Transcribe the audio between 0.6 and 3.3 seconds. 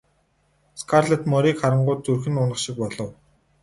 Скарлетт морийг харангуут зүрх нь унах шиг болов.